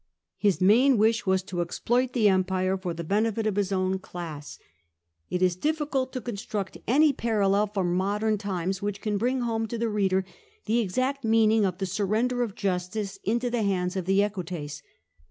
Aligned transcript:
His 0.39 0.59
main 0.59 0.97
wish 0.97 1.27
was 1.27 1.43
to 1.43 1.61
exploit 1.61 2.13
the 2.13 2.27
empire 2.27 2.75
for 2.75 2.91
the 2.91 3.03
benefit 3.03 3.45
of 3.45 3.55
his 3.55 3.71
own 3.71 3.99
class. 3.99 4.57
It 5.29 5.35
£ 5.35 5.39
66 5.39 5.39
CAIUS 5.39 5.39
GRACCHUS 5.39 5.55
is 5.55 5.61
difficult 5.61 6.13
to 6.13 6.21
constrnct 6.21 6.81
any 6.87 7.13
parallel 7.13 7.67
from 7.67 7.93
modern 7.95 8.39
times 8.39 8.81
which 8.81 8.99
can 8.99 9.19
bring 9.19 9.41
home 9.41 9.67
to 9.67 9.77
the 9.77 9.89
reader 9.89 10.25
the 10.65 10.79
exact 10.79 11.23
meaning 11.23 11.65
of 11.65 11.77
the 11.77 11.85
surrender 11.85 12.41
of 12.41 12.55
justice 12.55 13.19
into 13.23 13.51
the 13.51 13.61
hands 13.61 13.95
of 13.95 14.05
the 14.05 14.23
Equites. 14.23 14.81